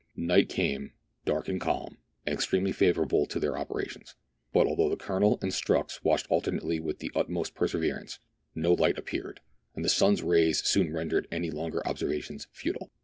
[0.15, 0.93] Night came,
[1.25, 4.15] dark and calm, and extremely favourable to their operations;
[4.51, 8.17] but although the Colonel and Strux watched alternately with the utmost perseverance,
[8.55, 9.41] no light appeared,
[9.75, 12.89] and the sun's rays soon rendered any longer observations futile.